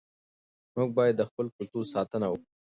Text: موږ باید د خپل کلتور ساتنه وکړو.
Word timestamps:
موږ 0.75 0.89
باید 0.97 1.15
د 1.17 1.21
خپل 1.29 1.45
کلتور 1.55 1.83
ساتنه 1.93 2.27
وکړو. 2.29 2.49